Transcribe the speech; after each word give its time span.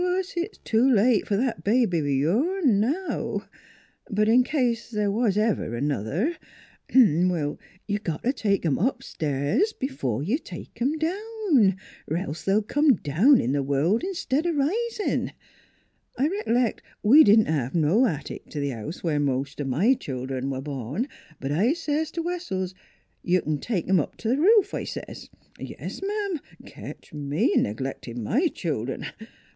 Course 0.03 0.33
it's 0.35 0.57
too 0.57 0.89
late 0.91 1.25
f'r 1.27 1.37
that 1.37 1.63
baby 1.63 2.01
o' 2.01 2.05
yourn 2.05 2.79
now; 2.79 3.47
but 4.09 4.27
in 4.27 4.43
case 4.43 4.89
th' 4.89 5.11
was 5.11 5.37
ever 5.37 5.75
another 5.75 6.37
you 6.91 7.99
got 8.03 8.23
t' 8.23 8.31
take 8.31 8.65
'em 8.65 8.79
up 8.79 9.03
stairs 9.03 9.75
b'fore 9.79 10.23
you 10.25 10.39
take 10.39 10.81
'em 10.81 10.97
down, 10.97 11.77
'r 12.09 12.17
else 12.17 12.43
they'll 12.43 12.63
come 12.63 12.95
down 12.95 13.39
in 13.39 13.53
th' 13.53 13.63
world, 13.63 14.03
'stead 14.13 14.47
o' 14.47 14.49
risin'. 14.53 15.33
I 16.17 16.27
rec'lect 16.29 16.81
we 17.03 17.23
didn't 17.23 17.45
have 17.45 17.75
no 17.75 18.07
attic 18.07 18.49
t' 18.49 18.59
th' 18.59 18.73
house 18.73 19.03
where 19.03 19.19
most 19.19 19.61
o' 19.61 19.65
my 19.65 19.93
childern 19.93 20.49
was 20.49 20.63
born; 20.63 21.07
but 21.39 21.51
I 21.51 21.73
says 21.73 22.09
t' 22.09 22.21
Wessells,' 22.21 22.73
You 23.31 23.39
c'n 23.43 23.59
take 23.59 23.87
'em 23.87 23.99
up 23.99 24.17
t' 24.17 24.33
th' 24.35 24.39
roof,' 24.39 24.73
I 24.73 24.83
says.... 24.85 25.29
Yes, 25.59 26.01
ma'am! 26.01 26.39
Ketch 26.65 27.13
me 27.13 27.53
a 27.55 27.59
n'glectin' 27.59 28.17
my 28.23 28.47
childern! 28.47 29.05